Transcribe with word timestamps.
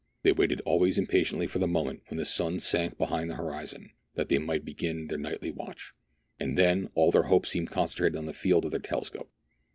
They 0.23 0.31
waited 0.31 0.61
always 0.61 0.97
impatiently 0.97 1.45
for 1.45 1.59
the 1.59 1.67
moment 1.67 2.01
when 2.07 2.17
the 2.17 2.25
sun 2.25 2.59
sank 2.59 2.97
behind 2.97 3.29
the 3.29 3.35
horizon, 3.35 3.91
that 4.15 4.29
they 4.29 4.39
might 4.39 4.65
begin 4.65 5.09
their 5.09 5.17
nightly 5.19 5.51
watch, 5.51 5.93
and 6.39 6.57
then 6.57 6.89
all 6.95 7.11
their 7.11 7.27
hopes 7.29 7.49
seemed 7.49 7.69
concentrated 7.69 8.17
on 8.17 8.25
the 8.25 8.33
field 8.33 8.65
of 8.65 8.71
their 8.71 8.79
telescope. 8.79 9.29